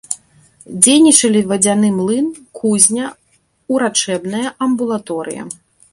Дзейнічалі 0.85 1.41
вадзяны 1.51 1.91
млын, 1.99 2.27
кузня, 2.61 3.05
урачэбная 3.77 4.47
амбулаторыя. 4.69 5.43